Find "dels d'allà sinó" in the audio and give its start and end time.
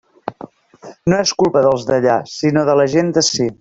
1.69-2.69